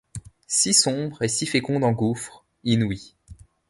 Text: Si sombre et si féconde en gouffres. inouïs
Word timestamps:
Si 0.47 0.73
sombre 0.73 1.21
et 1.21 1.27
si 1.27 1.45
féconde 1.45 1.83
en 1.83 1.91
gouffres. 1.91 2.43
inouïs 2.63 3.15